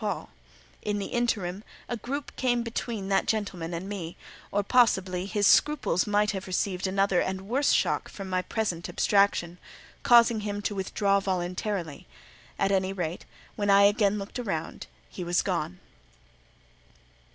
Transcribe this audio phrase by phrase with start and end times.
[0.01, 0.29] Paul;
[0.81, 4.17] in the interim a group came between that gentleman and me;
[4.51, 9.59] or possibly his scruples might have received another and worse shock from my present abstraction,
[10.01, 12.07] causing him to withdraw voluntarily:
[12.57, 13.25] at any rate,
[13.55, 15.79] when I again looked round, he was gone.